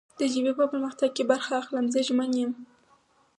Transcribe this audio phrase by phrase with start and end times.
[0.19, 1.85] د ژبې په پرمختګ کې برخه اخلم.
[1.93, 2.51] زه ژمن یم